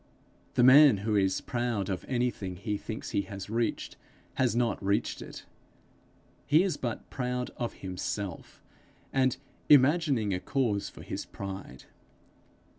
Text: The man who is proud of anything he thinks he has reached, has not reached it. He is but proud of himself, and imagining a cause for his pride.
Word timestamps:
The 0.55 0.63
man 0.63 0.97
who 1.05 1.15
is 1.15 1.41
proud 1.41 1.87
of 1.87 2.05
anything 2.07 2.55
he 2.55 2.75
thinks 2.75 3.11
he 3.11 3.21
has 3.29 3.51
reached, 3.51 3.97
has 4.33 4.55
not 4.55 4.83
reached 4.83 5.21
it. 5.21 5.45
He 6.47 6.63
is 6.63 6.75
but 6.75 7.11
proud 7.11 7.51
of 7.55 7.73
himself, 7.85 8.63
and 9.13 9.37
imagining 9.69 10.33
a 10.33 10.39
cause 10.39 10.89
for 10.89 11.03
his 11.03 11.23
pride. 11.25 11.83